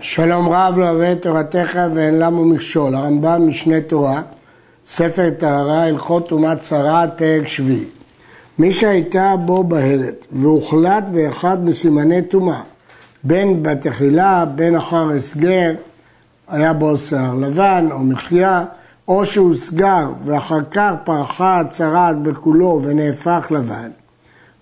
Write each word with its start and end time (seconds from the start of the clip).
שלום 0.00 0.48
רב 0.48 0.78
לא 0.78 0.90
אוהב 0.90 1.00
את 1.00 1.22
תורתך 1.22 1.78
ואין 1.94 2.18
למו 2.18 2.44
מכשול, 2.44 2.94
הרמב"ם 2.94 3.48
משנה 3.48 3.80
תורה, 3.80 4.22
ספר 4.86 5.30
טהרה, 5.38 5.84
הלכות 5.84 6.28
טומאת 6.28 6.60
צרעת, 6.60 7.10
פרק 7.16 7.48
שביעי. 7.48 7.84
מי 8.58 8.72
שהייתה 8.72 9.34
בו 9.36 9.64
בהרת 9.64 10.26
והוחלט 10.32 11.04
באחד 11.12 11.64
מסימני 11.64 12.22
טומאה, 12.22 12.60
בין 13.24 13.62
בתחילה, 13.62 14.44
בין 14.54 14.76
אחר 14.76 15.10
הסגר, 15.16 15.72
היה 16.48 16.72
בו 16.72 16.98
שיער 16.98 17.34
לבן 17.34 17.88
או 17.90 17.98
מחיה, 17.98 18.64
או 19.08 19.26
שהוסגר 19.26 20.06
ואחר 20.24 20.60
כך 20.70 20.92
פרחה 21.04 21.60
הצרעת 21.60 22.22
בכולו 22.22 22.80
ונהפך 22.84 23.46
לבן, 23.50 23.90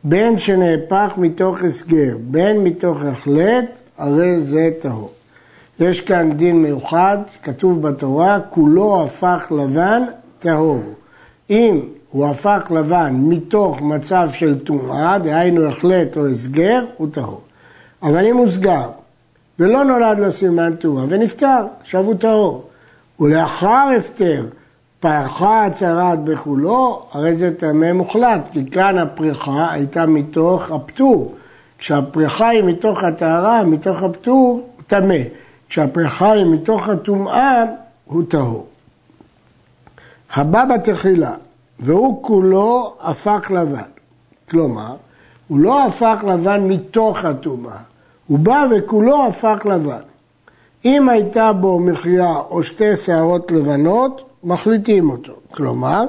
בין 0.05 0.39
שנהפך 0.39 1.13
מתוך 1.17 1.63
הסגר, 1.63 2.17
בין 2.21 2.65
מתוך 2.65 2.99
החלט, 3.03 3.81
הרי 3.99 4.41
זה 4.41 4.71
טהור. 4.81 5.16
יש 5.81 6.01
כאן 6.01 6.33
דין 6.33 6.63
מיוחד, 6.63 7.19
כתוב 7.43 7.83
בתורה, 7.83 8.39
כולו 8.51 9.03
הפך 9.05 9.53
לבן 9.57 10.03
טהור. 10.39 10.83
אם 11.51 11.81
הוא 12.11 12.27
הפך 12.27 12.71
לבן 12.71 13.15
מתוך 13.19 13.81
מצב 13.81 14.29
של 14.33 14.59
טומאה, 14.59 15.19
דהיינו 15.19 15.65
החלט 15.67 16.17
או 16.17 16.27
הסגר, 16.27 16.85
הוא 16.97 17.09
טהור. 17.13 17.41
אבל 18.03 18.27
אם 18.27 18.37
הוא 18.37 18.49
סגר 18.49 18.89
ולא 19.59 19.85
נולד 19.85 20.19
לו 20.19 20.33
סימן 20.33 20.77
טומאה 20.77 21.05
ונפטר, 21.09 21.67
עכשיו 21.81 22.05
הוא 22.05 22.15
טהור. 22.15 22.69
ולאחר 23.21 23.89
הפטר 23.99 24.47
פרחה 25.01 25.65
הצהרת 25.65 26.25
בכולו, 26.25 27.07
הרי 27.13 27.37
זה 27.37 27.55
טמא 27.59 27.93
מוחלט, 27.93 28.41
כי 28.53 28.71
כאן 28.71 28.99
הפריחה 28.99 29.73
הייתה 29.73 30.07
מתוך 30.07 30.71
הפטור. 30.71 31.35
כשהפריחה 31.79 32.49
היא 32.49 32.63
מתוך 32.63 33.05
הטהרה, 33.05 33.65
מתוך 33.65 34.03
הפטור, 34.03 34.69
טמא. 34.87 35.15
כשהפריחה 35.77 36.33
היא 36.33 36.45
מתוך 36.45 36.89
הטומאה, 36.89 37.65
הוא 38.05 38.23
טהור. 38.29 38.67
הבא 40.35 40.65
בתחילה, 40.65 41.35
והוא 41.79 42.23
כולו 42.23 42.95
הפך 43.01 43.51
לבן. 43.51 43.89
כלומר, 44.51 44.97
הוא 45.49 45.59
לא 45.59 45.87
הפך 45.87 46.25
לבן 46.29 46.69
מתוך 46.69 47.25
הטומאה, 47.25 47.77
הוא 48.27 48.39
בא 48.39 48.67
וכולו 48.71 49.27
הפך 49.27 49.59
לבן. 49.65 50.01
אם 50.85 51.09
הייתה 51.09 51.53
בו 51.53 51.81
מחייה 51.81 52.37
או 52.51 52.63
שתי 52.63 52.97
שערות 52.97 53.53
לבנות, 53.53 54.23
מחליטים 54.45 55.11
אותו. 55.11 55.33
כלומר, 55.51 56.05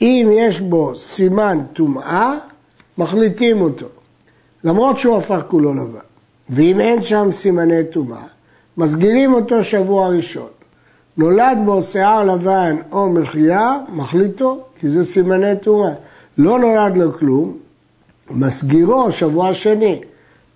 אם 0.00 0.30
יש 0.32 0.60
בו 0.60 0.98
סימן 0.98 1.58
טומאה, 1.72 2.34
מחליטים 2.98 3.60
אותו. 3.60 3.86
למרות 4.64 4.98
שהוא 4.98 5.16
הפך 5.16 5.40
כולו 5.48 5.74
לבן. 5.74 5.98
ואם 6.50 6.80
אין 6.80 7.02
שם 7.02 7.28
סימני 7.32 7.84
טומאה, 7.92 8.37
מסגירים 8.78 9.34
אותו 9.34 9.64
שבוע 9.64 10.08
ראשון. 10.08 10.46
נולד 11.16 11.58
בו 11.64 11.82
שיער 11.82 12.24
לבן 12.24 12.76
או 12.92 13.10
מחייה, 13.10 13.76
מחליטו, 13.92 14.60
כי 14.80 14.88
זה 14.88 15.04
סימני 15.04 15.56
טומאה. 15.62 15.92
לא 16.38 16.58
נולד 16.58 16.96
לו 16.96 17.18
כלום, 17.18 17.56
מסגירו 18.30 19.12
שבוע 19.12 19.54
שני. 19.54 20.00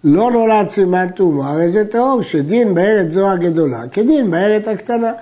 לא 0.05 0.31
נולד 0.31 0.69
סימן 0.69 1.07
טומאה, 1.15 1.51
הרי 1.51 1.71
זה 1.71 1.85
טהור, 1.85 2.23
שדין 2.23 2.75
בארץ 2.75 3.13
זו 3.13 3.31
הגדולה, 3.31 3.83
כדין 3.93 4.31
בארץ 4.31 4.69
הקטנה. 4.69 5.13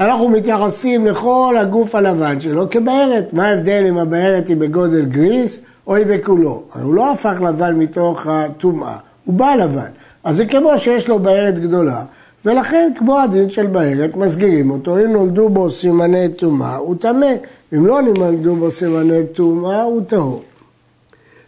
אנחנו 0.00 0.28
מתייחסים 0.28 1.06
לכל 1.06 1.56
הגוף 1.60 1.94
הלבן 1.94 2.40
שלו 2.40 2.70
כבארת. 2.70 3.32
מה 3.32 3.46
ההבדל 3.46 3.84
אם 3.88 3.98
הבארת 3.98 4.48
היא 4.48 4.56
בגודל 4.56 5.04
גריס 5.04 5.60
או 5.86 5.94
היא 5.94 6.06
בכולו? 6.06 6.62
הרי 6.72 6.84
הוא 6.84 6.94
לא 6.94 7.12
הפך 7.12 7.40
לבן 7.40 7.74
מתוך 7.74 8.26
הטומאה, 8.26 8.96
הוא 9.24 9.34
בא 9.34 9.54
לבן. 9.54 9.90
אז 10.24 10.36
זה 10.36 10.46
כמו 10.46 10.78
שיש 10.78 11.08
לו 11.08 11.18
בארת 11.18 11.58
גדולה, 11.58 12.02
ולכן 12.48 12.92
כמו 12.98 13.20
הדין 13.20 13.50
של 13.50 13.66
בארת 13.66 14.16
מסגירים 14.16 14.70
אותו, 14.70 14.98
אם 14.98 15.12
נולדו 15.12 15.48
בו 15.48 15.70
סימני 15.70 16.28
טומאה 16.28 16.76
הוא 16.76 16.94
טמא, 16.98 17.32
אם 17.74 17.86
לא 17.86 18.02
נולדו 18.02 18.56
בו 18.56 18.70
סימני 18.70 19.26
טומאה 19.32 19.82
הוא 19.82 20.02
טהור. 20.06 20.42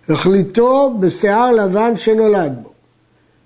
החליטו 0.09 0.95
בשיער 1.01 1.53
לבן 1.53 1.97
שנולד 1.97 2.55
בו, 2.63 2.71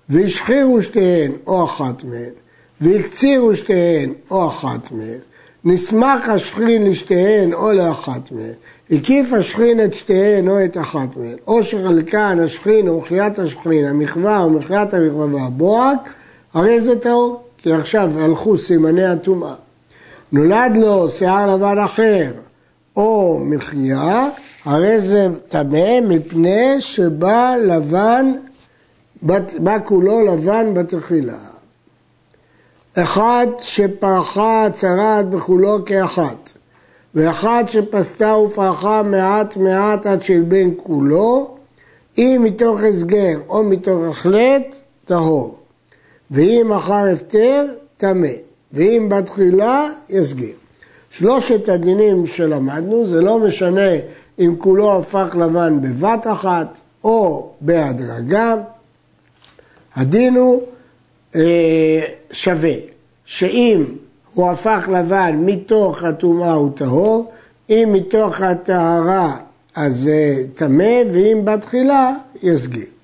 והשחירו 0.09 0.81
שתיהן 0.81 1.31
או 1.47 1.65
אחת 1.65 2.03
מהן, 2.03 2.33
והקצירו 2.81 3.55
שתיהן 3.55 4.13
או 4.31 4.47
אחת 4.47 4.91
מהן, 4.91 5.19
נסמך 5.65 6.29
השכין 6.29 6.83
לשתיהן 6.83 7.53
או 7.53 7.71
לאחת 7.71 8.31
מהן, 8.31 8.53
הקיף 8.91 9.33
השכין 9.33 9.83
את 9.83 9.93
שתיהן 9.93 10.47
או 10.47 10.65
את 10.65 10.77
אחת 10.77 11.17
מהן, 11.17 11.35
או 11.47 11.63
שחלקן 11.63 12.39
השכין 12.43 12.87
או 12.87 12.99
מחיית 12.99 13.39
השכין, 13.39 13.85
המחווה 13.85 14.43
או 14.43 14.49
מחיית 14.49 14.93
המחווה 14.93 15.25
והבוהק, 15.25 15.99
הרי 16.53 16.81
זה 16.81 16.99
טהור, 16.99 17.44
כי 17.65 17.73
עכשיו 17.73 18.19
הלכו 18.19 18.57
סימני 18.57 19.05
הטומאה. 19.05 19.53
נולד 20.31 20.77
לו 20.77 21.09
שיער 21.09 21.55
לבן 21.55 21.77
אחר 21.77 22.31
או 22.95 23.39
מחייה, 23.41 24.29
הרי 24.65 25.01
זה 25.01 25.27
טמא 25.49 25.99
מפני 26.01 26.75
שבא 26.79 27.55
לבן, 27.67 28.31
בא 29.59 29.77
כולו 29.85 30.25
לבן 30.25 30.73
בתחילה. 30.73 31.37
אחד 32.95 33.47
שפרחה 33.61 34.67
צרעת 34.73 35.29
בכולו 35.29 35.85
כאחת, 35.85 36.53
ואחד 37.15 37.63
שפסתה 37.67 38.35
ופרחה 38.37 39.03
מעט 39.03 39.57
מעט 39.57 40.05
עד 40.05 40.21
שהלבין 40.21 40.73
כולו, 40.83 41.55
אם 42.17 42.41
מתוך 42.43 42.79
הסגר 42.79 43.39
או 43.49 43.63
מתוך 43.63 44.01
החלט, 44.09 44.75
טהור. 45.05 45.64
ואם 46.31 46.73
אחר 46.73 47.05
הפטר, 47.13 47.65
טמא. 47.97 48.27
ואם 48.73 49.09
בתחילה, 49.09 49.89
יסגיר. 50.09 50.53
שלושת 51.09 51.69
הדינים 51.69 52.25
שלמדנו, 52.25 53.07
זה 53.07 53.21
לא 53.21 53.39
משנה 53.39 53.91
אם 54.39 54.55
כולו 54.57 54.99
הפך 54.99 55.35
לבן 55.39 55.81
בבת 55.81 56.27
אחת 56.31 56.79
או 57.03 57.49
בהדרגה. 57.61 58.55
הדין 59.95 60.35
הוא 60.35 60.61
אה, 61.35 62.01
שווה, 62.31 62.73
שאם 63.25 63.83
הוא 64.33 64.51
הפך 64.51 64.89
לבן 64.93 65.35
מתוך 65.45 66.03
הטומאה 66.03 66.53
הוא 66.53 66.69
טהור, 66.75 67.31
אם 67.69 67.89
מתוך 67.93 68.41
הטהרה 68.41 69.37
אז 69.75 69.95
זה 69.95 70.43
טמא, 70.53 71.01
ואם 71.13 71.41
בתחילה 71.43 72.11
יסגיר. 72.43 72.94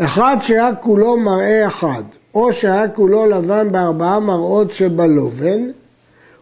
אחד 0.00 0.36
שהיה 0.40 0.74
כולו 0.74 1.16
מראה 1.16 1.66
אחד, 1.66 2.02
או 2.34 2.52
שהיה 2.52 2.88
כולו 2.88 3.26
לבן 3.26 3.72
בארבעה 3.72 4.20
מראות 4.20 4.70
שבלובן, 4.70 5.70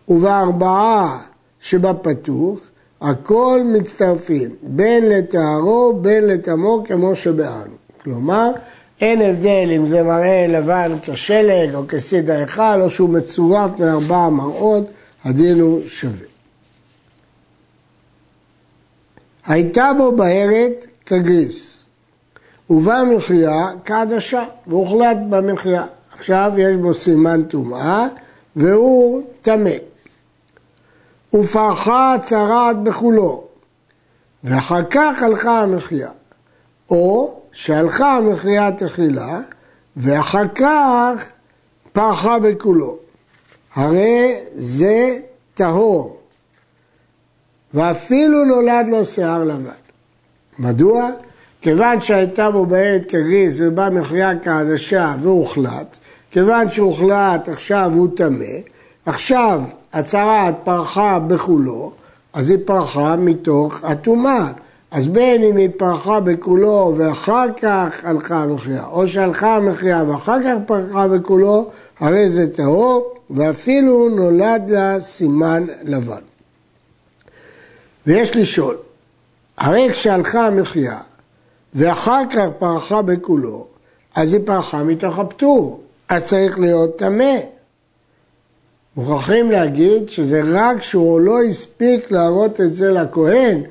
ובארבעה 0.08 1.18
שבפתוח, 1.60 2.58
הכל 3.00 3.60
מצטרפים, 3.64 4.50
בין 4.62 5.08
לטהרו, 5.08 5.98
בין 6.02 6.26
לטמו, 6.26 6.84
כמו 6.86 7.16
שבאנו. 7.16 7.74
כלומר, 8.02 8.50
אין 9.00 9.22
הבדל 9.22 9.70
אם 9.76 9.86
זה 9.86 10.02
מראה 10.02 10.46
לבן 10.48 10.92
כשלג 11.02 11.74
או 11.74 11.82
כסיד 11.88 12.30
ההיכל, 12.30 12.80
או 12.80 12.90
שהוא 12.90 13.10
מצורף 13.10 13.70
מארבעה 13.78 14.30
מראות, 14.30 14.84
הדין 15.24 15.60
הוא 15.60 15.80
שווה. 15.86 16.26
הייתה 19.46 19.90
בו 19.98 20.16
בהרת 20.16 20.86
כגריס, 21.06 21.81
ובא 22.71 23.03
מחייה 23.17 23.71
כעדשה, 23.84 24.45
והוחלט 24.67 25.17
במחייה. 25.31 25.84
עכשיו 26.12 26.53
יש 26.59 26.77
בו 26.77 26.95
סימן 26.95 27.43
טומאה, 27.43 28.06
והוא 28.56 29.23
טמא. 29.43 29.71
ופרחה 31.34 32.15
הצרעת 32.15 32.83
בכולו, 32.83 33.45
ואחר 34.45 34.83
כך 34.91 35.23
הלכה 35.23 35.61
המחייה. 35.61 36.11
או 36.91 37.41
שהלכה 37.53 38.17
המחייה 38.17 38.73
תחילה, 38.73 39.41
ואחר 39.97 40.49
כך 40.55 41.25
פרחה 41.93 42.39
בכולו. 42.39 42.97
הרי 43.75 44.41
זה 44.55 45.19
טהור, 45.55 46.20
ואפילו 47.75 48.44
נולד 48.44 48.87
לו 48.88 49.06
שיער 49.06 49.44
לבן. 49.44 49.70
מדוע? 50.58 51.11
כיוון 51.62 52.00
שהייתה 52.00 52.50
בו 52.50 52.67
בעת 52.67 53.06
כגריס 53.09 53.59
ובא 53.61 53.88
מחייה 53.93 54.32
כעדשה 54.43 55.14
והוחלט, 55.20 55.97
כיוון 56.31 56.70
שהוחלט 56.70 57.49
עכשיו 57.49 57.91
הוא 57.94 58.09
טמא, 58.17 58.44
עכשיו 59.06 59.62
הצהרת 59.93 60.55
פרחה 60.64 61.19
בכולו, 61.19 61.93
אז 62.32 62.50
היא 62.50 62.59
פרחה 62.64 63.17
מתוך 63.17 63.85
הטומאה. 63.85 64.53
אז 64.91 65.09
בין 65.09 65.43
אם 65.43 65.56
היא 65.56 65.69
פרחה 65.76 66.20
בכולו 66.20 66.94
ואחר 66.97 67.47
כך 67.62 68.05
הלכה 68.05 68.37
המחייה, 68.37 68.85
או 68.87 69.08
שהלכה 69.08 69.56
המחייה 69.56 70.05
ואחר 70.08 70.38
כך 70.43 70.55
פרחה 70.67 71.08
בכולו, 71.08 71.70
הרי 72.00 72.31
זה 72.31 72.55
טהור, 72.55 73.15
ואפילו 73.31 74.08
נולד 74.08 74.70
לה 74.70 75.00
סימן 75.00 75.67
לבן. 75.82 76.23
ויש 78.06 78.37
לשאול, 78.37 78.76
הרי 79.58 79.88
כשהלכה 79.93 80.47
המחייה 80.47 80.99
ואחר 81.74 82.22
כך 82.32 82.46
פרחה 82.58 83.02
בכולו, 83.02 83.66
אז 84.14 84.32
היא 84.32 84.40
פרחה 84.44 84.82
מתוך 84.82 85.19
הפטור. 85.19 85.80
אז 86.08 86.22
צריך 86.22 86.58
להיות 86.58 86.98
טמא. 86.98 87.34
מוכרחים 88.96 89.50
להגיד 89.50 90.10
שזה 90.10 90.42
רק 90.44 90.82
שהוא 90.82 91.20
לא 91.20 91.42
הספיק 91.42 92.10
להראות 92.10 92.60
את 92.60 92.76
זה 92.76 92.90
לכהן, 92.90 93.62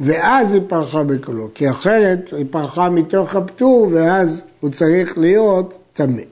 ואז 0.00 0.52
היא 0.52 0.62
פרחה 0.68 1.02
בקולו, 1.02 1.48
כי 1.54 1.70
אחרת 1.70 2.32
היא 2.32 2.46
פרחה 2.50 2.88
מתוך 2.88 3.34
הפטור, 3.34 3.88
ואז 3.92 4.44
הוא 4.60 4.70
צריך 4.70 5.18
להיות 5.18 5.78
טמא. 5.92 6.22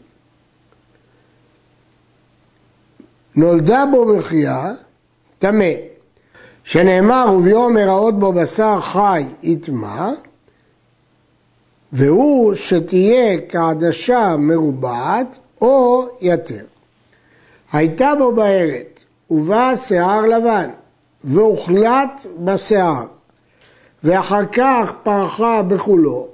נולדה 3.37 3.85
בו 3.93 4.17
מחייה, 4.17 4.73
טמא. 5.39 5.73
שנאמר, 6.65 7.35
וביום 7.37 7.77
הראות 7.77 8.19
בו 8.19 8.33
בשר 8.33 8.81
חי 8.81 9.25
יטמע, 9.43 10.11
והוא 11.93 12.55
שתהיה 12.55 13.39
כעדשה 13.49 14.37
מרובעת 14.39 15.39
או 15.61 16.07
יתר. 16.21 16.65
הייתה 17.73 18.13
בו 18.19 18.33
בארת, 18.33 19.05
ובא 19.31 19.77
שיער 19.77 20.27
לבן, 20.27 20.71
והוחלט 21.25 22.27
בשיער, 22.45 23.05
ואחר 24.05 24.47
כך 24.53 24.93
פרחה 25.03 25.63
בכולו, 25.63 26.29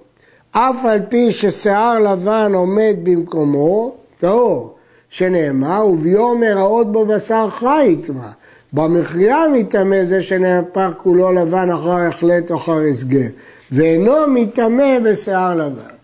אף 0.51 0.85
על 0.85 1.01
פי 1.09 1.33
ששיער 1.33 1.99
לבן 1.99 2.53
עומד 2.55 2.97
במקומו, 3.03 3.95
טהור, 4.21 4.75
שנאמר, 5.11 5.87
וביום 5.87 6.43
הראות 6.43 6.93
בו 6.93 7.07
בשר 7.07 7.51
חי 7.51 7.87
יטמע. 7.87 8.29
במכריעה 8.73 9.49
מטמא 9.49 10.05
זה 10.05 10.23
שנהפך 10.23 10.91
כולו 11.03 11.33
לבן 11.33 11.71
אחר 11.71 11.91
החלט 11.91 12.51
או 12.51 12.57
אחר 12.57 12.81
הסגר, 12.91 13.27
ואינו 13.75 14.13
מטמא 14.29 14.99
בשיער 15.05 15.55
לבן. 15.55 15.95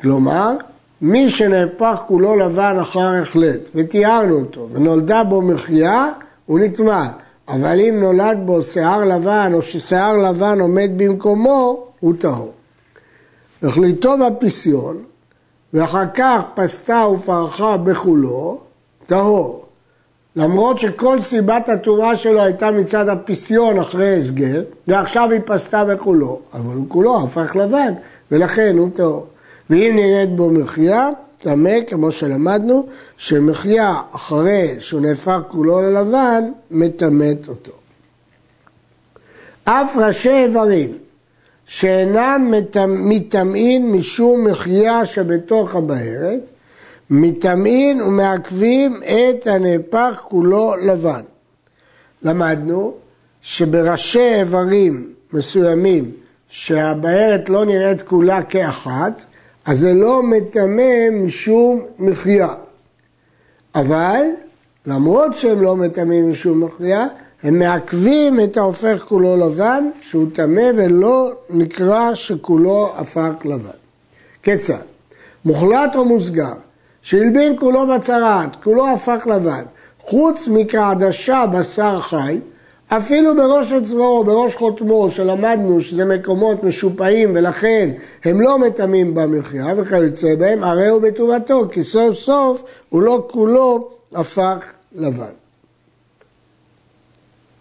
כלומר, 0.00 0.52
מי 1.00 1.30
שנהפך 1.30 1.98
כולו 2.06 2.36
לבן 2.36 2.76
אחר 2.80 3.14
החלט, 3.22 3.70
ותיארנו 3.74 4.34
אותו, 4.34 4.68
ונולדה 4.72 5.24
בו 5.24 5.42
מחייה, 5.42 6.08
הוא 6.46 6.58
נטמע. 6.58 7.06
אבל 7.48 7.80
אם 7.80 8.00
נולד 8.00 8.38
בו 8.44 8.62
שיער 8.62 9.04
לבן, 9.04 9.50
או 9.54 9.62
ששיער 9.62 10.16
לבן 10.16 10.60
עומד 10.60 10.90
במקומו, 10.96 11.86
הוא 12.00 12.14
טהור. 12.18 12.52
החליטו 13.62 14.14
בפסיון, 14.18 14.96
ואחר 15.74 16.04
כך 16.14 16.40
פסתה 16.54 17.06
ופרחה 17.14 17.76
בחולו, 17.76 18.60
טהור. 19.06 19.63
למרות 20.36 20.78
שכל 20.78 21.20
סיבת 21.20 21.68
הטומאה 21.68 22.16
שלו 22.16 22.42
הייתה 22.42 22.70
מצד 22.70 23.08
הפסיון 23.08 23.78
אחרי 23.78 24.16
הסגר, 24.16 24.62
ועכשיו 24.88 25.30
היא 25.30 25.40
פסתה 25.44 25.84
בכולו, 25.84 26.40
אבל 26.54 26.74
הוא 26.74 26.84
כולו 26.88 27.24
הפך 27.24 27.56
לבן, 27.56 27.92
ולכן 28.30 28.78
הוא 28.78 28.88
טהור. 28.94 29.26
ואם 29.70 29.92
נראית 29.96 30.36
בו 30.36 30.50
מחייה, 30.50 31.10
טמא, 31.42 31.80
כמו 31.86 32.12
שלמדנו, 32.12 32.86
שמחייה 33.16 33.94
אחרי 34.12 34.76
שהוא 34.80 35.00
נהפך 35.00 35.38
כולו 35.48 35.82
ללבן, 35.82 36.44
מטמאת 36.70 37.48
אותו. 37.48 37.72
אף 39.64 39.96
ראשי 39.96 40.44
איברים 40.44 40.98
שאינם 41.66 42.54
מטמאים 42.88 43.92
משום 43.92 44.44
מחייה 44.44 45.06
שבתוך 45.06 45.74
הבארת, 45.74 46.50
מטמאים 47.16 48.00
ומעכבים 48.00 49.02
את 49.02 49.46
הנהפך 49.46 50.18
כולו 50.28 50.74
לבן. 50.76 51.20
למדנו 52.22 52.94
שבראשי 53.42 54.34
איברים 54.34 55.12
מסוימים 55.32 56.10
שהבארת 56.48 57.48
לא 57.48 57.64
נראית 57.64 58.02
כולה 58.02 58.42
כאחת, 58.42 59.24
אז 59.64 59.78
זה 59.78 59.94
לא 59.94 60.22
מטמא 60.22 61.10
משום 61.12 61.82
מחיה. 61.98 62.48
אבל 63.74 64.22
למרות 64.86 65.36
שהם 65.36 65.62
לא 65.62 65.76
מטמאים 65.76 66.30
משום 66.30 66.64
מחיה, 66.64 67.06
הם 67.42 67.58
מעכבים 67.58 68.40
את 68.40 68.56
ההופך 68.56 69.04
כולו 69.08 69.36
לבן, 69.36 69.90
שהוא 70.00 70.26
טמא 70.32 70.70
ולא 70.76 71.32
נקרא 71.50 72.14
שכולו 72.14 72.92
הפך 72.96 73.32
לבן. 73.44 73.78
כיצד? 74.42 74.84
מוחלט 75.44 75.94
או 75.94 76.04
מוסגר, 76.04 76.52
שהלבין 77.04 77.56
כולו 77.58 77.86
בצרעת, 77.86 78.56
כולו 78.62 78.88
הפך 78.88 79.26
לבן, 79.26 79.62
חוץ 80.00 80.48
מכעדשה 80.48 81.44
בשר 81.52 82.00
חי, 82.00 82.38
אפילו 82.88 83.36
בראש 83.36 83.72
אצבעו, 83.72 84.24
בראש 84.24 84.54
חותמו, 84.54 85.10
שלמדנו 85.10 85.80
שזה 85.80 86.04
מקומות 86.04 86.64
משופעים 86.64 87.32
ולכן 87.34 87.90
הם 88.24 88.40
לא 88.40 88.58
מטמאים 88.58 89.14
במחיה 89.14 89.66
וכיוצא 89.76 90.34
בהם, 90.34 90.64
הרי 90.64 90.88
הוא 90.88 91.02
בטובתו, 91.02 91.68
כי 91.72 91.84
סוף 91.84 92.16
סוף 92.16 92.62
הוא 92.88 93.02
לא 93.02 93.26
כולו 93.30 93.88
הפך 94.14 94.72
לבן. 94.94 95.32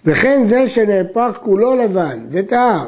וכן 0.06 0.46
זה 0.46 0.68
שנהפך 0.68 1.38
כולו 1.42 1.76
לבן 1.76 2.20
וטהר, 2.32 2.88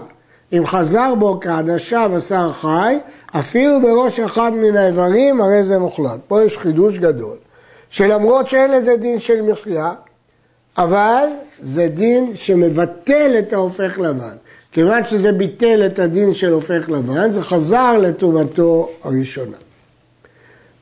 אם 0.54 0.68
חזר 0.68 1.16
בו 1.16 1.40
כעדשה 1.42 2.08
בשר 2.08 2.54
חי, 2.54 2.98
אפילו 3.40 3.82
בראש 3.82 4.20
אחד 4.20 4.52
מן 4.54 4.78
האיברים, 4.78 5.42
הרי 5.42 5.64
זה 5.64 5.80
מוחלט. 5.80 6.20
פה 6.28 6.44
יש 6.44 6.58
חידוש 6.58 6.98
גדול, 6.98 7.38
שלמרות 7.90 8.48
שאין 8.48 8.72
לזה 8.72 8.98
דין 8.98 9.20
של 9.20 9.42
מחיה, 9.42 9.94
אבל 10.78 11.28
זה 11.62 11.88
דין 11.88 12.36
שמבטל 12.36 13.36
את 13.40 13.54
ההופך 13.54 14.00
לבן. 14.00 14.36
כיוון 14.72 15.06
שזה 15.06 15.32
ביטל 15.32 15.86
את 15.86 16.00
הדין 16.00 16.34
של 16.34 16.52
הופך 16.52 16.90
לבן, 16.90 17.32
זה 17.32 17.42
חזר 17.42 17.98
לטובתו 17.98 18.90
הראשונה. 19.04 19.58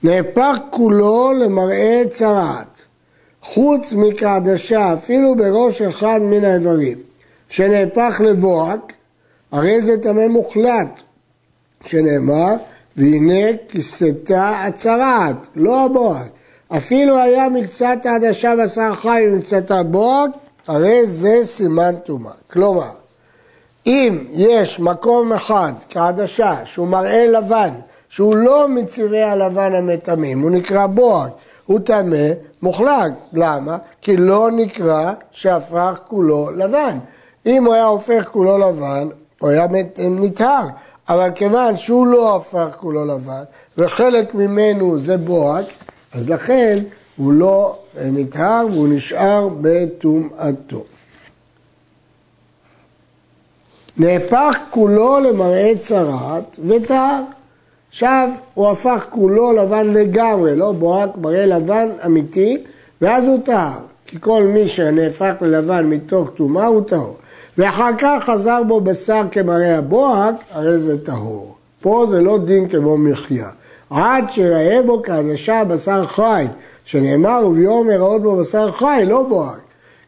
נהפך 0.03 0.57
כולו 0.69 1.31
למראה 1.33 2.03
צרעת, 2.09 2.81
חוץ 3.41 3.93
מכעדשה, 3.93 4.93
אפילו 4.93 5.35
בראש 5.35 5.81
אחד 5.81 6.19
מן 6.23 6.45
האיברים, 6.45 6.97
שנהפך 7.49 8.21
לבוהק, 8.25 8.93
הרי 9.51 9.81
זה 9.81 9.97
טמא 10.01 10.27
מוחלט, 10.27 11.01
שנאמר, 11.85 12.53
והנה 12.97 13.57
כיסתה 13.69 14.65
הצרעת, 14.65 15.47
לא 15.55 15.85
הבוהק. 15.85 16.27
אפילו 16.77 17.17
היה 17.17 17.49
מקצת 17.49 17.97
העדשה 18.05 18.53
בשר 18.63 18.95
חי 18.95 19.23
ומקצת 19.27 19.71
הבוהק, 19.71 20.31
הרי 20.67 21.05
זה 21.05 21.39
סימן 21.43 21.95
טומאה. 21.95 22.33
כלומר, 22.51 22.89
אם 23.85 24.17
יש 24.31 24.79
מקום 24.79 25.33
אחד 25.33 25.73
כעדשה 25.89 26.55
שהוא 26.65 26.87
מראה 26.87 27.27
לבן, 27.27 27.69
שהוא 28.09 28.35
לא 28.35 28.67
מצבעי 28.69 29.23
הלבן 29.23 29.75
המטמאים, 29.75 30.41
הוא 30.41 30.51
נקרא 30.51 30.87
בוהק, 30.87 31.31
הוא 31.65 31.79
טמא 31.79 32.27
מוחלט. 32.61 33.13
למה? 33.33 33.77
כי 34.01 34.17
לא 34.17 34.51
נקרא 34.51 35.11
שהפך 35.31 35.99
כולו 36.07 36.49
לבן. 36.57 36.97
אם 37.45 37.65
הוא 37.65 37.73
היה 37.73 37.85
הופך 37.85 38.23
כולו 38.31 38.57
לבן, 38.57 39.07
הוא 39.39 39.49
היה 39.49 39.67
נטהר. 39.97 40.67
אבל 41.13 41.29
כיוון 41.35 41.77
שהוא 41.77 42.07
לא 42.07 42.35
הפך 42.35 42.67
כולו 42.77 43.05
לבן, 43.05 43.43
וחלק 43.77 44.35
ממנו 44.35 44.99
זה 44.99 45.17
בוהק, 45.17 45.65
אז 46.13 46.29
לכן 46.29 46.77
הוא 47.17 47.33
לא 47.33 47.77
נטהר 48.01 48.65
והוא 48.71 48.87
נשאר 48.87 49.49
בטומאתו. 49.61 50.83
נהפך 53.97 54.57
כולו 54.69 55.19
למראה 55.19 55.71
צרת 55.79 56.59
וטהר. 56.67 57.21
עכשיו 57.89 58.29
הוא 58.53 58.69
הפך 58.69 59.05
כולו 59.09 59.53
לבן 59.53 59.93
לגמרי, 59.93 60.55
לא 60.55 60.71
בוהק, 60.71 61.09
מראה 61.17 61.45
לבן 61.45 61.89
אמיתי, 62.05 62.63
ואז 63.01 63.27
הוא 63.27 63.39
טהר. 63.45 63.79
כי 64.05 64.17
כל 64.19 64.43
מי 64.43 64.67
שנהפך 64.67 65.33
ללבן 65.41 65.85
מתוך 65.85 66.29
טומאה 66.35 66.65
הוא 66.65 66.83
טהור. 66.87 67.17
ואחר 67.57 67.89
כך 67.97 68.23
חזר 68.25 68.63
בו 68.67 68.81
בשר 68.81 69.21
כמראה 69.31 69.77
הבוהק, 69.77 70.35
הרי 70.51 70.79
זה 70.79 71.05
טהור. 71.05 71.55
פה 71.81 72.05
זה 72.09 72.21
לא 72.21 72.37
דין 72.37 72.69
כמו 72.69 72.97
מחיה. 72.97 73.49
עד 73.89 74.29
שיראה 74.29 74.79
בו 74.85 75.01
כעדשה 75.03 75.63
בשר 75.63 76.05
חי, 76.05 76.45
שנאמר 76.85 77.43
וביום 77.45 77.89
יראות 77.89 78.21
בו 78.21 78.35
בשר 78.35 78.71
חי, 78.71 79.03
לא 79.07 79.23
בוהק. 79.29 79.59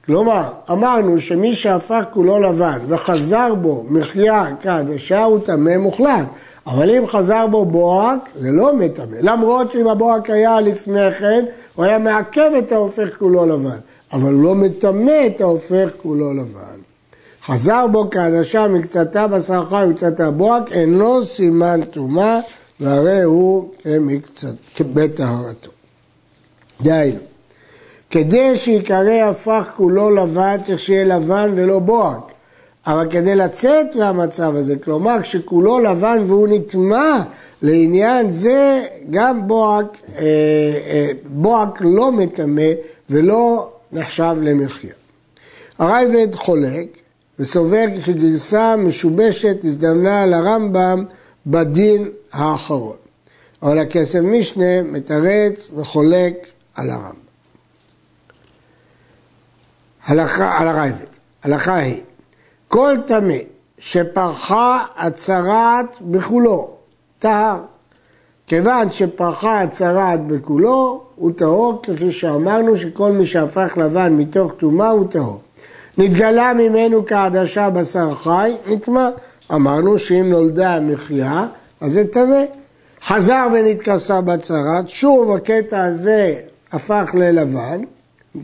כלומר, 0.06 0.44
אמרנו 0.72 1.22
שמי 1.22 1.56
שהפך 1.56 2.04
כולו 2.14 2.40
לבן 2.40 2.78
וחזר 2.88 3.54
בו 3.56 3.86
מחיה 3.90 4.46
כעדשה 4.62 5.24
הוא 5.24 5.40
טמא 5.40 5.78
מוחלט. 5.78 6.28
אבל 6.68 6.92
אם 6.92 7.08
חזר 7.08 7.48
בו 7.48 7.66
בוהק, 7.66 8.20
זה 8.36 8.52
לא 8.52 8.76
מטמא. 8.76 9.18
למרות 9.22 9.72
שאם 9.72 9.88
הבוהק 9.88 10.30
היה 10.30 10.62
לפני 10.62 11.12
כן, 11.20 11.46
הוא 11.76 11.86
היה 11.86 11.98
מעכב 11.98 12.52
את 12.58 12.72
ההופך 12.72 13.08
כולו 13.20 13.46
לבן. 13.46 13.78
אבל 14.14 14.34
הוא 14.34 14.44
לא 14.44 14.56
מטמא 14.56 15.28
את 15.28 15.42
ההופך 15.42 15.90
כולו 16.02 16.34
לבן. 16.34 16.85
חזר 17.46 17.88
בו 17.92 18.10
כעדשה 18.12 18.68
מקצתה 18.68 19.28
בשר 19.28 19.66
חי 19.66 19.84
ומקצתה 19.88 20.32
בוהק, 20.32 20.72
אינו 20.72 21.26
סימן 21.26 21.82
טומאה, 21.92 22.40
והרי 22.80 23.24
הוא 23.24 23.70
כמקצת, 23.84 24.82
בטהרתו. 24.94 25.72
דהיינו, 26.82 27.20
כדי 28.12 28.58
שיקרא 28.58 29.30
הפך 29.30 29.68
כולו 29.76 30.10
לבן, 30.10 30.58
צריך 30.64 30.80
שיהיה 30.80 31.04
לבן 31.04 31.52
ולא 31.56 31.80
בוהק. 31.80 32.20
אבל 32.88 33.08
כדי 33.10 33.36
לצאת 33.36 33.96
מהמצב 33.96 34.56
הזה, 34.56 34.76
כלומר 34.76 35.22
כשכולו 35.22 35.80
לבן 35.80 36.24
והוא 36.28 36.48
נטמע, 36.48 37.24
לעניין 37.62 38.32
זה 38.32 38.84
גם 39.10 39.48
בוהק, 39.48 39.86
אה, 40.18 40.22
אה, 40.22 41.12
בוהק 41.26 41.78
לא 41.82 42.12
מטמא 42.12 42.72
ולא 43.10 43.72
נחשב 43.92 44.36
למחיה. 44.42 44.94
הרייבד 45.80 46.36
חולק 46.36 47.05
וסובר 47.40 47.86
שגרסה 48.06 48.76
משובשת 48.76 49.58
הזדמנה 49.64 50.26
לרמב"ם 50.26 51.06
בדין 51.48 52.10
האחרון. 52.34 52.96
אבל 53.62 53.80
הכסף 53.80 54.20
משנה 54.20 54.82
מתרץ 54.82 55.70
וחולק 55.76 56.48
על 56.76 56.90
הרמב"ם. 56.90 57.26
הלכה, 60.06 60.58
על 60.58 60.68
הרייבד. 60.68 61.06
הלכה 61.44 61.76
היא, 61.76 62.02
כל 62.68 62.96
טמא 63.08 63.38
שפרחה 63.80 64.86
הצרת 64.98 65.98
בכולו, 66.02 66.76
טהר. 67.20 67.62
כיוון 68.48 68.92
שפרחה 68.92 69.62
הצרת 69.62 70.28
בכולו, 70.28 71.04
הוא 71.16 71.32
טהור, 71.36 71.80
כפי 71.84 72.12
שאמרנו 72.12 72.78
שכל 72.78 73.12
מי 73.12 73.26
שהפך 73.26 73.78
לבן 73.78 74.14
מתוך 74.14 74.52
טומאה 74.58 74.90
הוא 74.90 75.08
טהור. 75.12 75.42
נתגלה 75.98 76.54
ממנו 76.54 77.06
כעדשה 77.06 77.70
בשר 77.70 78.16
חי, 78.16 78.54
נטמע. 78.68 79.10
אמרנו 79.54 80.00
שאם 80.00 80.30
נולדה 80.30 80.80
מחיה, 80.80 81.48
אז 81.82 81.94
זה 81.94 82.08
טמא. 82.08 82.44
חזר 83.06 83.48
ונתכסה 83.54 84.22
בצרת, 84.22 84.90
שוב 84.90 85.32
הקטע 85.32 85.84
הזה 85.84 86.34
הפך 86.72 87.12
ללבן, 87.14 87.82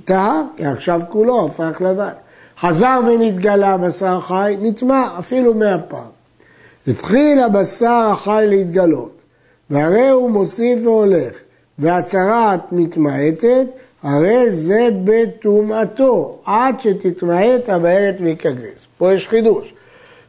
טהר, 0.05 0.41
כי 0.57 0.65
עכשיו 0.65 1.01
כולו 1.09 1.45
הפך 1.45 1.81
לבן. 1.81 2.11
חזר 2.59 2.99
ונתגלה 3.07 3.77
בשר 3.77 4.19
חי, 4.21 4.57
נטמע 4.61 5.07
אפילו 5.19 5.53
מאה 5.53 5.77
פעם. 5.77 6.09
התחיל 6.87 7.39
הבשר 7.39 8.09
החי 8.11 8.45
להתגלות, 8.47 9.11
והרי 9.69 10.09
הוא 10.09 10.29
מוסיף 10.29 10.79
והולך, 10.83 11.33
והצרת 11.79 12.71
מתמעטת, 12.71 13.65
הרי 14.03 14.51
זה 14.51 14.89
בטומאתו, 15.03 16.37
עד 16.45 16.79
שתתמעט 16.79 17.69
הבארת 17.69 18.15
מכגריס. 18.19 18.85
פה 18.97 19.13
יש 19.13 19.27
חידוש, 19.27 19.73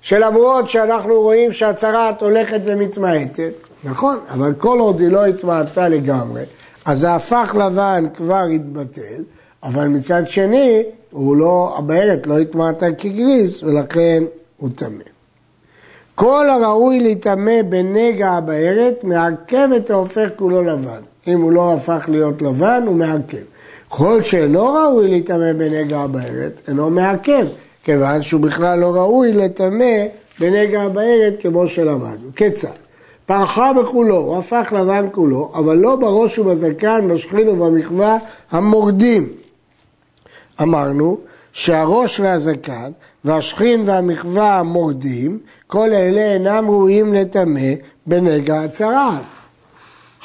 שלמרות 0.00 0.68
שאנחנו 0.68 1.20
רואים 1.20 1.52
שהצרת 1.52 2.22
הולכת 2.22 2.60
ומתמעטת, 2.64 3.52
נכון, 3.84 4.18
אבל 4.30 4.52
כל 4.58 4.78
עוד 4.78 5.00
היא 5.00 5.08
לא 5.08 5.26
התמעטה 5.26 5.88
לגמרי, 5.88 6.42
אז 6.84 7.04
ההפך 7.04 7.56
לבן 7.58 8.04
כבר 8.14 8.44
התבטל, 8.54 9.22
אבל 9.62 9.88
מצד 9.88 10.28
שני, 10.28 10.82
הוא 11.10 11.36
לא, 11.36 11.74
הבארת 11.78 12.26
לא 12.26 12.38
התמעטה 12.38 12.92
כגריס, 12.92 13.62
ולכן 13.62 14.24
הוא 14.56 14.70
טמא. 14.74 15.02
כל 16.14 16.50
הראוי 16.50 17.00
להיטמא 17.00 17.62
בנגע 17.68 18.30
הבארת 18.30 19.04
מעכב 19.04 19.68
את 19.76 19.90
ההופך 19.90 20.28
כולו 20.36 20.62
לבן. 20.62 21.00
אם 21.26 21.40
הוא 21.40 21.52
לא 21.52 21.74
הפך 21.74 22.04
להיות 22.08 22.42
לבן, 22.42 22.82
הוא 22.86 22.96
מעכב. 22.96 23.51
כל 23.94 24.22
שאינו 24.22 24.74
ראוי 24.74 25.08
להיטמא 25.08 25.52
בנגע 25.52 26.00
הבארת, 26.00 26.60
אינו 26.68 26.90
מעכב, 26.90 27.46
כיוון 27.84 28.22
שהוא 28.22 28.40
בכלל 28.40 28.78
לא 28.78 28.86
ראוי 28.94 29.32
לטמא 29.32 30.06
בנגע 30.40 30.82
הבארת 30.82 31.34
כמו 31.40 31.68
שלמדנו. 31.68 32.30
כיצד? 32.36 32.68
פרחה 33.26 33.72
בכולו, 33.72 34.16
הוא 34.16 34.38
הפך 34.38 34.72
לבן 34.72 35.06
כולו, 35.12 35.52
אבל 35.54 35.76
לא 35.76 35.96
בראש 35.96 36.38
ובזקן, 36.38 37.08
בשכין 37.08 37.48
ובמחווה 37.48 38.18
המורדים. 38.50 39.28
אמרנו 40.62 41.18
שהראש 41.52 42.20
והזקן 42.20 42.90
והשכין 43.24 43.82
והמחווה 43.84 44.58
המורדים, 44.58 45.38
כל 45.66 45.88
אלה 45.92 46.32
אינם 46.32 46.70
ראויים 46.70 47.14
לטמא 47.14 47.70
בנגע 48.06 48.60
הצרעת. 48.60 49.41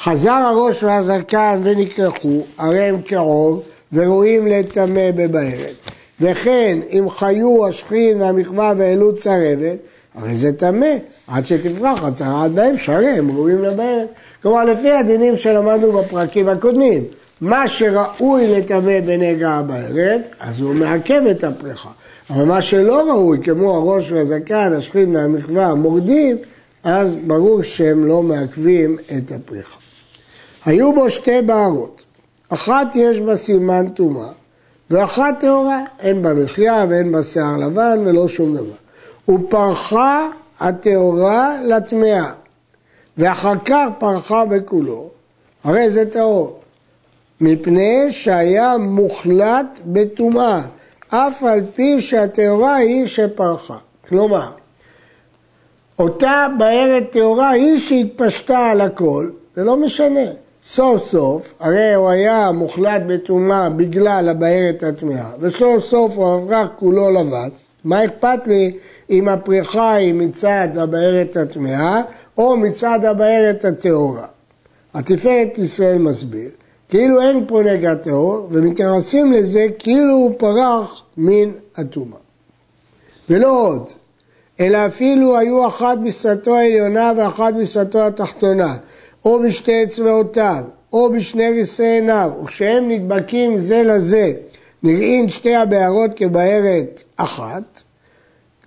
חזר 0.02 0.30
הראש 0.30 0.82
והזקן 0.82 1.60
ונקרחו, 1.62 2.42
הרי 2.58 2.80
הם 2.80 3.02
קרוב 3.02 3.62
וראויים 3.92 4.46
לטמא 4.46 5.10
בבערת. 5.16 5.74
וכן, 6.20 6.78
אם 6.92 7.10
חיו 7.10 7.66
השכין 7.66 8.22
והמחווה 8.22 8.72
והעלו 8.76 9.16
צרבת, 9.16 9.76
הרי 10.14 10.36
זה 10.36 10.52
טמא, 10.52 10.94
עד 11.26 11.46
שתפרח 11.46 12.04
הצרעת 12.04 12.50
בהם, 12.50 12.76
שהרי 12.76 13.08
הם 13.08 13.30
ראויים 13.30 13.62
לבערת. 13.62 14.08
כלומר, 14.42 14.64
לפי 14.64 14.92
הדינים 14.92 15.36
שלמדנו 15.36 15.92
בפרקים 15.92 16.48
הקודמים, 16.48 17.04
מה 17.40 17.68
שראוי 17.68 18.46
לטמא 18.46 19.00
בנגע 19.00 19.50
הבערת, 19.50 20.20
אז 20.40 20.60
הוא 20.60 20.74
מעכב 20.74 21.22
את 21.30 21.44
הפריחה. 21.44 21.90
אבל 22.30 22.44
מה 22.44 22.62
שלא 22.62 23.10
ראוי, 23.10 23.38
כמו 23.42 23.74
הראש 23.74 24.12
והזקן, 24.12 24.72
השכין 24.76 25.16
והמחווה, 25.16 25.66
המורדים, 25.66 26.36
אז 26.84 27.14
ברור 27.14 27.62
שהם 27.62 28.04
לא 28.04 28.22
מעכבים 28.22 28.96
את 29.16 29.32
הפריחה. 29.32 29.87
היו 30.68 30.92
בו 30.92 31.10
שתי 31.10 31.42
בערות, 31.42 32.02
אחת 32.48 32.86
יש 32.94 33.20
בה 33.20 33.36
סימן 33.36 33.88
טומאה, 33.88 34.28
ואחת 34.90 35.34
טהורה, 35.40 35.80
אין 36.00 36.22
בה 36.22 36.34
מחיה 36.34 36.84
ואין 36.88 37.12
בה 37.12 37.22
שיער 37.22 37.56
לבן 37.56 37.98
ולא 38.04 38.28
שום 38.28 38.56
דבר. 38.56 38.74
ופרחה 39.28 40.28
הטהורה 40.60 41.56
לטמאה, 41.64 42.32
ואחר 43.18 43.52
כך 43.64 43.86
פרחה 43.98 44.44
בכולו, 44.44 45.08
הרי 45.64 45.90
זה 45.90 46.10
טהור, 46.10 46.60
מפני 47.40 48.06
שהיה 48.10 48.76
מוחלט 48.76 49.80
בטומאה. 49.86 50.60
אף 51.08 51.42
על 51.42 51.60
פי 51.74 52.00
שהטהורה 52.00 52.76
היא 52.76 53.06
שפרחה. 53.06 53.78
כלומר, 54.08 54.50
אותה 55.98 56.46
בארת 56.58 57.04
טהורה 57.12 57.50
היא 57.50 57.78
שהתפשטה 57.78 58.58
על 58.58 58.80
הכל, 58.80 59.30
זה 59.56 59.64
לא 59.64 59.76
משנה. 59.76 60.47
סוף 60.70 61.02
סוף, 61.02 61.54
הרי 61.60 61.94
הוא 61.94 62.08
היה 62.08 62.52
מוחלט 62.52 63.02
בטומאה 63.06 63.70
בגלל 63.70 64.28
הבארת 64.28 64.82
הטמאה, 64.82 65.30
וסוף 65.40 65.84
סוף 65.84 66.16
הוא 66.16 66.34
אברח 66.34 66.68
כולו 66.78 67.10
לבן, 67.10 67.48
מה 67.84 68.04
אכפת 68.04 68.46
לי 68.46 68.76
אם 69.10 69.28
הפריחה 69.28 69.92
היא 69.92 70.14
מצד 70.14 70.68
הבארת 70.76 71.36
הטמאה 71.36 72.02
או 72.38 72.56
מצד 72.56 73.04
הבארת 73.04 73.64
הטהורה? 73.64 74.26
התפארת 74.94 75.58
ישראל 75.58 75.98
מסביר 75.98 76.50
כאילו 76.88 77.20
אין 77.20 77.44
פה 77.48 77.62
נגע 77.62 77.94
טהור, 77.94 78.48
ומתייחסים 78.50 79.32
לזה 79.32 79.66
כאילו 79.78 80.14
הוא 80.14 80.32
פרח 80.38 81.02
מן 81.16 81.50
הטומאה. 81.76 82.18
ולא 83.30 83.66
עוד, 83.66 83.90
אלא 84.60 84.86
אפילו 84.86 85.38
היו 85.38 85.68
אחת 85.68 85.98
בשפתו 85.98 86.56
העליונה 86.56 87.12
ואחת 87.16 87.54
בשפתו 87.60 88.06
התחתונה, 88.06 88.76
או 89.24 89.42
בשתי 89.42 89.82
אצבעותיו, 89.82 90.64
או 90.92 91.12
בשני 91.12 91.50
ריסי 91.50 91.84
עיניו, 91.84 92.30
וכשהם 92.42 92.88
נדבקים 92.88 93.58
זה 93.58 93.82
לזה, 93.82 94.32
נראים 94.82 95.28
שתי 95.28 95.54
הבערות 95.54 96.10
כבערת 96.16 97.02
אחת, 97.16 97.82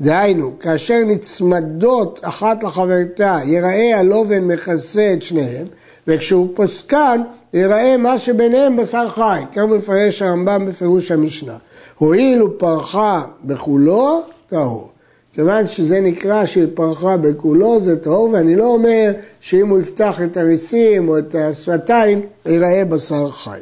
דהיינו, 0.01 0.51
כאשר 0.60 1.00
נצמדות 1.05 2.20
אחת 2.24 2.63
לחברתה, 2.63 3.39
יראה 3.46 4.00
הלובן 4.00 4.43
מכסה 4.43 5.13
את 5.13 5.22
שניהם, 5.22 5.65
וכשהוא 6.08 6.48
פוסקן, 6.55 7.22
ייראה 7.53 7.98
מה 7.98 8.17
שביניהם 8.17 8.77
בשר 8.77 9.10
חי, 9.10 9.41
כך 9.55 9.62
מפרש 9.63 10.22
הרמב"ם 10.22 10.65
בפירוש 10.65 11.12
המשנה. 11.12 11.58
הואיל 11.98 12.43
ופרחה 12.43 13.22
בכולו, 13.43 14.22
טהור. 14.50 14.91
כיוון 15.33 15.67
שזה 15.67 16.01
נקרא 16.01 16.45
שהיא 16.45 16.67
פרחה 16.73 17.17
בכולו, 17.17 17.81
זה 17.81 18.03
טהור, 18.03 18.29
ואני 18.33 18.55
לא 18.55 18.65
אומר 18.65 19.11
שאם 19.39 19.67
הוא 19.67 19.79
יפתח 19.79 20.21
את 20.21 20.38
הריסים 20.38 21.09
או 21.09 21.17
את 21.17 21.35
השפתיים, 21.35 22.21
ייראה 22.45 22.85
בשר 22.85 23.31
חי. 23.31 23.59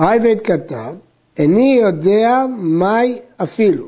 רייבד 0.00 0.40
כתב, 0.40 0.94
איני 1.38 1.78
יודע 1.82 2.44
מהי 2.58 3.18
אפילו. 3.36 3.86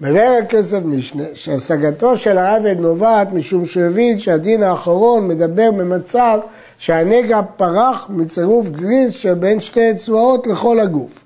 מבאר 0.00 0.38
הכסף 0.42 0.78
משנה, 0.84 1.24
שהשגתו 1.34 2.16
של 2.16 2.38
הרייבד 2.38 2.80
נובעת 2.80 3.32
משום 3.32 3.66
שהוא 3.66 3.82
הבין 3.82 4.18
שהדין 4.18 4.62
האחרון 4.62 5.28
מדבר 5.28 5.70
במצב 5.70 6.38
שהנגע 6.78 7.40
פרח 7.56 8.06
מצירוף 8.10 8.70
גריז 8.70 9.12
שבין 9.12 9.60
שתי 9.60 9.90
אצבעות 9.90 10.46
לכל 10.46 10.80
הגוף. 10.80 11.24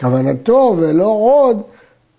כוונתו 0.00 0.74
ולא 0.78 1.06
עוד, 1.06 1.62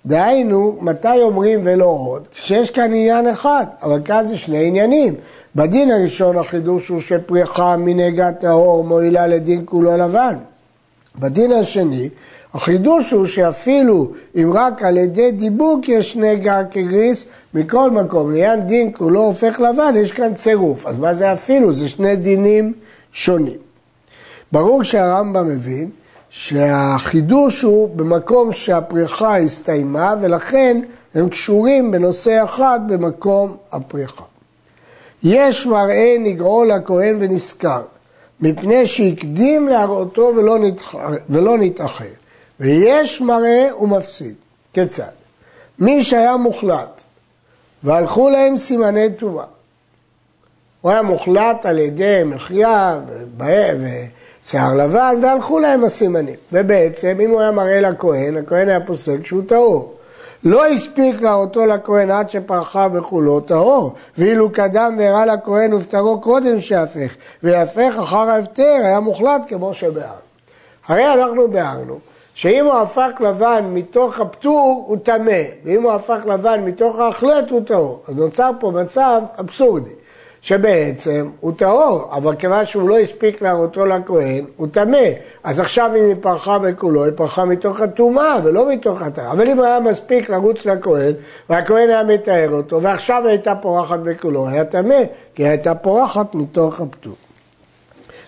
דהיינו, 0.06 0.78
מתי 0.82 1.22
אומרים 1.22 1.60
ולא 1.64 1.86
עוד? 1.86 2.28
כשיש 2.34 2.72
כאן 2.72 2.94
עניין 2.94 3.28
אחד, 3.28 3.66
אבל 3.84 4.02
כאן 4.06 4.28
זה 4.28 4.38
שני 4.38 4.68
עניינים. 4.68 5.16
בדין 5.56 5.92
הראשון 5.92 6.38
החידוש 6.38 6.88
הוא 6.88 7.02
שפריחה 7.02 7.78
מנגע 7.78 8.32
טהור 8.32 8.84
מועילה 8.84 9.28
לדין 9.28 9.62
כולו 9.66 9.98
לבן. 9.98 10.36
בדין 11.20 11.52
השני, 11.52 12.10
החידוש 12.54 13.12
הוא 13.12 13.26
שאפילו 13.26 14.12
אם 14.36 14.52
רק 14.54 14.84
על 14.84 14.98
ידי 14.98 15.32
דיבוק 15.32 15.90
יש 15.90 16.16
נגע 16.16 16.62
כגריס, 16.72 17.26
מכל 17.54 17.92
מקום, 17.92 18.32
לעניין 18.32 18.68
דין 18.68 18.92
כולו 18.98 19.22
הופך 19.22 19.60
לבן, 19.60 19.94
יש 19.96 20.12
כאן 20.12 20.34
צירוף. 20.34 20.86
אז 20.86 21.00
מה 21.00 21.14
זה 21.14 21.34
אפילו? 21.34 21.74
זה 21.74 21.88
שני 21.88 22.16
דינים 22.16 22.74
שונים. 23.12 23.58
ברור 24.52 24.84
שהרמב"ם 24.84 25.48
מבין 25.48 25.90
שהחידוש 26.30 27.62
הוא 27.62 27.90
במקום 27.96 28.54
שהפריחה 28.54 29.38
הסתיימה, 29.38 30.16
ולכן 30.22 30.82
הם 31.16 31.30
קשורים 31.30 31.92
בנושא 31.92 32.44
אחד 32.44 32.80
במקום 32.88 33.58
הפריחה. 33.72 34.24
יש 35.24 35.66
מראה 35.66 36.16
נגרעו 36.20 36.66
לכהן 36.66 37.18
ונשכר, 37.20 37.82
מפני 38.40 38.88
שהקדים 38.88 39.68
להראותו 39.68 40.32
ולא, 40.36 40.60
נתאחר, 40.60 41.00
ולא 41.30 41.58
נתאחר, 41.58 42.06
ויש 42.60 43.22
מראה 43.22 43.68
ומפסיד. 43.82 44.36
כיצד? 44.74 45.04
מי 45.80 46.04
שהיה 46.04 46.38
מוחלט 46.38 47.04
והלכו 47.84 48.30
להם 48.30 48.58
סימני 48.58 49.08
טומאה, 49.18 49.46
הוא 50.82 50.92
היה 50.92 51.02
מוחלט 51.02 51.66
על 51.66 51.80
ידי 51.80 52.22
מחיה 52.26 53.00
ושיער 54.46 54.74
לבן 54.74 55.16
והלכו 55.22 55.60
להם 55.60 55.84
הסימנים, 55.84 56.36
ובעצם 56.54 57.18
אם 57.20 57.30
הוא 57.30 57.42
היה 57.42 57.52
מראה 57.52 57.82
לכהן, 57.82 58.38
הכהן 58.38 58.70
היה 58.70 58.80
פוסק 58.80 59.26
שהוא 59.26 59.44
טהור. 59.48 59.94
לא 60.44 60.66
הספיק 60.66 61.22
להראותו 61.22 61.66
לכהן 61.66 62.12
עד 62.12 62.30
שפרחה 62.30 62.88
בכולו 62.88 63.40
טהור, 63.40 63.94
ואילו 64.18 64.50
קדם 64.50 64.96
והראה 64.98 65.26
לכהן 65.26 65.74
ופטרו 65.74 66.22
קודם 66.22 66.62
שיהפך, 66.62 67.16
ויהפך 67.44 67.94
אחר 68.00 68.30
ההפטר 68.30 68.78
היה 68.84 69.00
מוחלט 69.00 69.42
כמו 69.48 69.74
שבהר. 69.74 70.16
הרי 70.88 71.14
אנחנו 71.14 71.48
ביארנו 71.48 72.00
שאם 72.34 72.66
הוא 72.66 72.74
הפך 72.74 73.10
לבן 73.20 73.66
מתוך 73.74 74.20
הפטור 74.20 74.84
הוא 74.88 74.98
טמא, 75.04 75.42
ואם 75.64 75.84
הוא 75.84 75.92
הפך 75.92 76.20
לבן 76.26 76.62
מתוך 76.66 77.00
ההחלט 77.00 77.50
הוא 77.50 77.62
טהור. 77.66 78.04
אז 78.08 78.16
נוצר 78.16 78.52
פה 78.60 78.72
מצב 78.72 79.22
אבסורדי. 79.40 79.99
שבעצם 80.42 81.30
הוא 81.40 81.54
טהור, 81.58 82.10
אבל 82.12 82.36
כיוון 82.36 82.66
שהוא 82.66 82.90
לא 82.90 83.00
הספיק 83.00 83.42
להראותו 83.42 83.86
לכהן, 83.86 84.46
הוא 84.56 84.68
טמא. 84.72 85.08
אז 85.44 85.60
עכשיו 85.60 85.92
אם 85.98 86.06
היא 86.06 86.16
פרחה 86.22 86.60
בכולו, 86.60 87.06
היא 87.06 87.14
פרחה 87.16 87.46
מתוך 87.46 87.82
הטומאה 87.82 88.36
ולא 88.44 88.70
מתוך 88.70 89.02
הטהרה. 89.02 89.32
אבל 89.32 89.48
אם 89.48 89.62
היה 89.62 89.80
מספיק 89.80 90.30
לרוץ 90.30 90.66
לכהן, 90.66 91.14
והכהן 91.50 91.90
היה 91.90 92.04
מתאר 92.04 92.50
אותו, 92.52 92.84
ועכשיו 92.84 93.22
היא 93.22 93.30
הייתה 93.30 93.56
פורחת 93.56 94.00
בכולו, 94.00 94.48
היה 94.48 94.66
טמא, 94.66 95.00
כי 95.36 95.44
היא 95.44 95.50
הייתה 95.50 95.76
פורחת 95.76 96.36
מתוך 96.36 96.82
הפטור. 96.82 97.16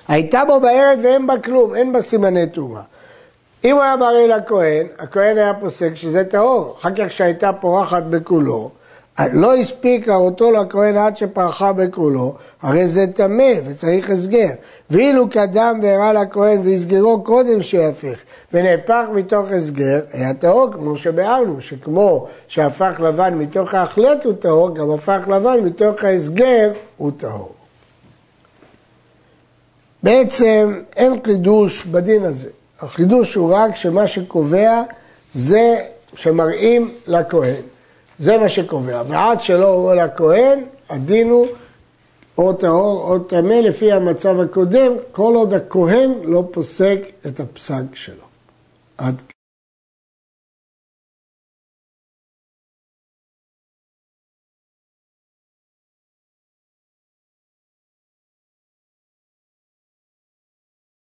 הייתה 0.07 0.41
בו 0.47 0.59
בערב 0.59 0.99
ואין 1.03 1.27
בה 1.27 1.39
כלום, 1.39 1.75
אין 1.75 1.93
בה 1.93 2.01
סימני 2.01 2.49
טומאה. 2.49 2.81
אם 3.63 3.75
הוא 3.75 3.81
היה 3.81 3.95
מראה 3.95 4.27
לכהן, 4.27 4.87
הכהן 4.99 5.37
היה 5.37 5.53
פוסק 5.53 5.95
שזה 5.95 6.23
טהור. 6.23 6.75
אחר 6.79 6.89
כך 6.95 7.07
כשהייתה 7.07 7.53
פורחת 7.53 8.03
בכולו, 8.03 8.69
לא 9.33 9.55
הספיק 9.55 10.07
להראותו 10.07 10.51
לכהן 10.51 10.97
עד 10.97 11.17
שפרחה 11.17 11.73
בכולו, 11.73 12.35
הרי 12.61 12.87
זה 12.87 13.05
טמא 13.15 13.53
וצריך 13.65 14.09
הסגר. 14.09 14.49
ואילו 14.89 15.29
קדם 15.29 15.79
והראה 15.83 16.13
לכהן 16.13 16.61
והסגרו 16.63 17.23
קודם 17.23 17.61
שיהפך, 17.61 18.19
ונהפך 18.53 19.03
מתוך 19.13 19.51
הסגר, 19.51 19.99
היה 20.11 20.33
טהור, 20.33 20.71
כמו 20.73 20.97
שביארנו, 20.97 21.61
שכמו 21.61 22.27
שהפך 22.47 23.01
לבן 23.03 23.33
מתוך 23.33 23.73
ההחלט 23.73 24.25
הוא 24.25 24.33
טהור, 24.39 24.75
גם 24.75 24.91
הפך 24.91 25.19
לבן 25.27 25.59
מתוך 25.59 26.03
ההסגר 26.03 26.71
הוא 26.97 27.11
טהור. 27.17 27.53
בעצם 30.03 30.81
אין 30.95 31.13
חידוש 31.25 31.85
בדין 31.85 32.23
הזה. 32.23 32.49
החידוש 32.79 33.35
הוא 33.35 33.53
רק 33.55 33.75
שמה 33.75 34.07
שקובע 34.07 34.81
זה 35.35 35.75
שמראים 36.15 36.91
לכהן. 37.07 37.61
זה 38.21 38.37
מה 38.37 38.49
שקובע. 38.49 39.03
ועד 39.07 39.41
שלא 39.41 39.67
הורו 39.67 39.93
לכהן, 39.93 40.63
הדין 40.89 41.29
הוא 41.29 41.47
או 42.37 42.53
טהור 42.53 43.09
או 43.09 43.19
טמא 43.19 43.53
לפי 43.53 43.91
המצב 43.91 44.39
הקודם, 44.39 44.91
כל 45.11 45.33
עוד 45.35 45.53
הכהן 45.53 46.11
לא 46.23 46.43
פוסק 46.51 46.99
את 47.27 47.39
הפסק 47.39 47.95
שלו. 47.95 48.23
עד 48.97 49.21